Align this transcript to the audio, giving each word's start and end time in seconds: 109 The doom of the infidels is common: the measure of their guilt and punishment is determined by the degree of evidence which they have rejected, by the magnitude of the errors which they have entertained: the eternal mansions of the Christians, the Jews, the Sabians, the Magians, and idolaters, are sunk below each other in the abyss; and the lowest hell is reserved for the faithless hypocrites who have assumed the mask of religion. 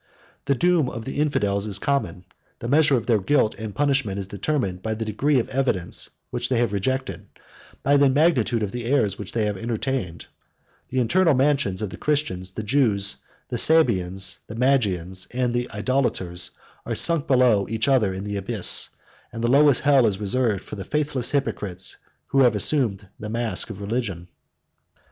109 0.45 0.45
The 0.45 0.59
doom 0.59 0.89
of 0.89 1.05
the 1.05 1.19
infidels 1.19 1.67
is 1.67 1.77
common: 1.77 2.25
the 2.57 2.67
measure 2.67 2.97
of 2.97 3.05
their 3.05 3.19
guilt 3.19 3.53
and 3.59 3.75
punishment 3.75 4.17
is 4.17 4.25
determined 4.25 4.81
by 4.81 4.95
the 4.95 5.05
degree 5.05 5.37
of 5.39 5.47
evidence 5.49 6.09
which 6.31 6.49
they 6.49 6.57
have 6.57 6.73
rejected, 6.73 7.27
by 7.83 7.97
the 7.97 8.09
magnitude 8.09 8.63
of 8.63 8.71
the 8.71 8.85
errors 8.85 9.19
which 9.19 9.33
they 9.33 9.45
have 9.45 9.57
entertained: 9.57 10.25
the 10.89 10.99
eternal 10.99 11.35
mansions 11.35 11.83
of 11.83 11.91
the 11.91 11.97
Christians, 11.97 12.53
the 12.53 12.63
Jews, 12.63 13.17
the 13.49 13.57
Sabians, 13.59 14.39
the 14.47 14.55
Magians, 14.55 15.27
and 15.35 15.55
idolaters, 15.69 16.49
are 16.83 16.95
sunk 16.95 17.27
below 17.27 17.67
each 17.69 17.87
other 17.87 18.11
in 18.11 18.23
the 18.23 18.37
abyss; 18.37 18.89
and 19.31 19.43
the 19.43 19.51
lowest 19.51 19.81
hell 19.81 20.07
is 20.07 20.19
reserved 20.19 20.63
for 20.63 20.77
the 20.77 20.83
faithless 20.83 21.29
hypocrites 21.29 21.97
who 22.29 22.41
have 22.41 22.55
assumed 22.55 23.07
the 23.19 23.29
mask 23.29 23.69
of 23.69 23.79
religion. 23.79 24.29